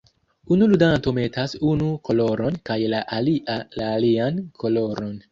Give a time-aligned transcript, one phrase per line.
[0.53, 5.13] Unu ludanto metas unu koloron kaj la alia la alian koloron.